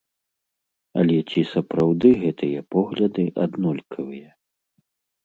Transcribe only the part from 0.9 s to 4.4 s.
Але ці сапраўды гэтыя погляды аднолькавыя?